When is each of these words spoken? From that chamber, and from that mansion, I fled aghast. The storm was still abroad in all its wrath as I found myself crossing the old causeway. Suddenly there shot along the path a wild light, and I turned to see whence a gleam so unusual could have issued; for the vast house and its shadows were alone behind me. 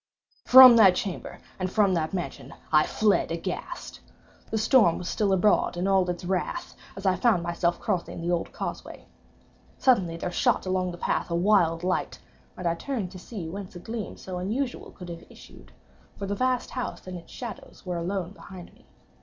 From 0.45 0.77
that 0.77 0.95
chamber, 0.95 1.37
and 1.59 1.71
from 1.71 1.93
that 1.93 2.11
mansion, 2.11 2.55
I 2.71 2.87
fled 2.87 3.29
aghast. 3.31 3.99
The 4.49 4.57
storm 4.57 4.97
was 4.97 5.07
still 5.07 5.31
abroad 5.31 5.77
in 5.77 5.87
all 5.87 6.09
its 6.09 6.25
wrath 6.25 6.75
as 6.97 7.05
I 7.05 7.15
found 7.15 7.43
myself 7.43 7.79
crossing 7.79 8.19
the 8.19 8.31
old 8.31 8.51
causeway. 8.51 9.05
Suddenly 9.77 10.17
there 10.17 10.31
shot 10.31 10.65
along 10.65 10.91
the 10.91 10.97
path 10.97 11.29
a 11.29 11.35
wild 11.35 11.83
light, 11.83 12.17
and 12.57 12.65
I 12.65 12.73
turned 12.73 13.11
to 13.11 13.19
see 13.19 13.47
whence 13.47 13.75
a 13.75 13.79
gleam 13.79 14.17
so 14.17 14.39
unusual 14.39 14.89
could 14.89 15.09
have 15.09 15.23
issued; 15.29 15.71
for 16.17 16.25
the 16.25 16.33
vast 16.33 16.71
house 16.71 17.05
and 17.05 17.15
its 17.15 17.31
shadows 17.31 17.85
were 17.85 17.97
alone 17.97 18.31
behind 18.31 18.73
me. 18.73 18.87